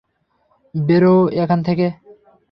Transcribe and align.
বেরোও 0.73 1.21
এখান 1.41 1.59
থেকে! 1.67 1.87